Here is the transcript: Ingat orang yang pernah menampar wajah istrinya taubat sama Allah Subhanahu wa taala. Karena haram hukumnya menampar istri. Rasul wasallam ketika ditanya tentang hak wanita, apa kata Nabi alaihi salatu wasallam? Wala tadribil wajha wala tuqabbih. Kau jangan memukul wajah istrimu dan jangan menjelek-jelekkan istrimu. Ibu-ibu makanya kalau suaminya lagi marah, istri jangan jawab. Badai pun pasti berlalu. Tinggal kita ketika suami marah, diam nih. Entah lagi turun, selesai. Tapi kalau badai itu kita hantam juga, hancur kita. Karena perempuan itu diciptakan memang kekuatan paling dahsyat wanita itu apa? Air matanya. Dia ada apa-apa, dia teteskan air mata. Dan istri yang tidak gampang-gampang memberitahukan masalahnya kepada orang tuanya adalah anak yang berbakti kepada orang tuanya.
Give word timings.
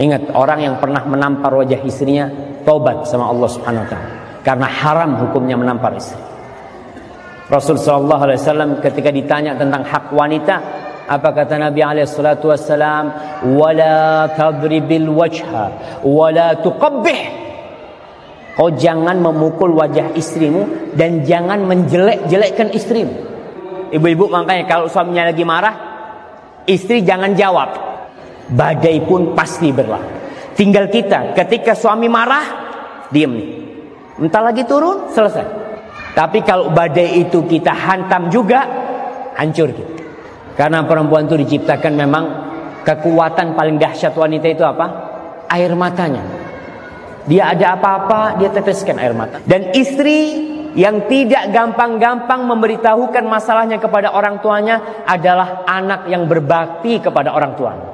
Ingat 0.00 0.32
orang 0.32 0.64
yang 0.64 0.74
pernah 0.80 1.04
menampar 1.04 1.52
wajah 1.52 1.84
istrinya 1.84 2.32
taubat 2.64 3.04
sama 3.04 3.28
Allah 3.28 3.48
Subhanahu 3.48 3.84
wa 3.84 3.90
taala. 3.92 4.10
Karena 4.40 4.66
haram 4.66 5.10
hukumnya 5.20 5.54
menampar 5.54 5.92
istri. 5.94 6.18
Rasul 7.52 7.76
wasallam 7.76 8.80
ketika 8.80 9.12
ditanya 9.12 9.52
tentang 9.52 9.84
hak 9.84 10.08
wanita, 10.16 10.56
apa 11.04 11.28
kata 11.36 11.60
Nabi 11.60 11.84
alaihi 11.84 12.08
salatu 12.08 12.48
wasallam? 12.48 13.12
Wala 13.52 14.32
tadribil 14.32 15.12
wajha 15.12 16.00
wala 16.00 16.56
tuqabbih. 16.64 17.44
Kau 18.56 18.68
jangan 18.72 19.20
memukul 19.20 19.76
wajah 19.76 20.12
istrimu 20.16 20.92
dan 20.96 21.24
jangan 21.24 21.64
menjelek-jelekkan 21.68 22.72
istrimu. 22.72 23.12
Ibu-ibu 23.92 24.28
makanya 24.32 24.64
kalau 24.64 24.88
suaminya 24.88 25.28
lagi 25.28 25.44
marah, 25.44 25.74
istri 26.64 27.04
jangan 27.04 27.36
jawab. 27.36 27.91
Badai 28.52 29.00
pun 29.08 29.32
pasti 29.32 29.72
berlalu. 29.72 30.20
Tinggal 30.52 30.92
kita 30.92 31.32
ketika 31.32 31.72
suami 31.72 32.06
marah, 32.12 32.44
diam 33.08 33.32
nih. 33.32 33.50
Entah 34.20 34.44
lagi 34.44 34.68
turun, 34.68 35.08
selesai. 35.08 35.64
Tapi 36.12 36.44
kalau 36.44 36.68
badai 36.68 37.24
itu 37.24 37.48
kita 37.48 37.72
hantam 37.72 38.28
juga, 38.28 38.60
hancur 39.40 39.72
kita. 39.72 39.94
Karena 40.52 40.84
perempuan 40.84 41.24
itu 41.24 41.40
diciptakan 41.40 41.92
memang 41.96 42.24
kekuatan 42.84 43.56
paling 43.56 43.80
dahsyat 43.80 44.12
wanita 44.12 44.46
itu 44.52 44.60
apa? 44.60 44.86
Air 45.48 45.72
matanya. 45.72 46.20
Dia 47.24 47.56
ada 47.56 47.80
apa-apa, 47.80 48.36
dia 48.36 48.52
teteskan 48.52 49.00
air 49.00 49.16
mata. 49.16 49.40
Dan 49.40 49.72
istri 49.72 50.52
yang 50.76 51.08
tidak 51.08 51.52
gampang-gampang 51.52 52.44
memberitahukan 52.44 53.24
masalahnya 53.24 53.80
kepada 53.80 54.12
orang 54.12 54.40
tuanya 54.44 55.04
adalah 55.08 55.64
anak 55.64 56.08
yang 56.08 56.28
berbakti 56.28 57.00
kepada 57.00 57.32
orang 57.32 57.56
tuanya. 57.56 57.88